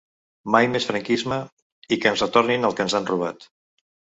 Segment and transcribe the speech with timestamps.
[0.55, 3.51] Mai més franquisme’ i ‘Que ens retornin el que ens han robat’.